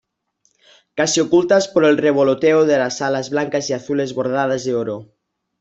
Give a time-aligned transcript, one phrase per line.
[0.95, 5.13] casi ocultas por el revoloteo de las alas blancas y azules bordadas de oro.